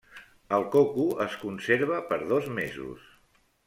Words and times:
El 0.57 0.65
coco 0.77 1.05
es 1.27 1.37
conserva 1.43 2.03
per 2.09 2.21
dos 2.35 2.53
mesos. 2.61 3.09